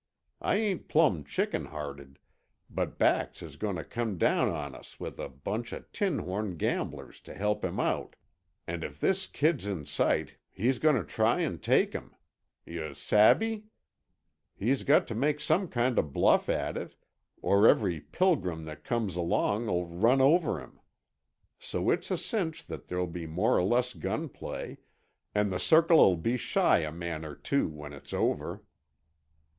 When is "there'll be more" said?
22.87-23.55